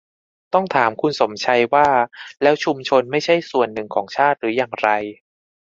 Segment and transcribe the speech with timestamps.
[0.53, 1.87] ต้องถามคุณสมชัยว่า
[2.41, 4.89] แล้วชุมชนไม่ใช่ส่วนหนึ่งของชาติหรืออย่างไร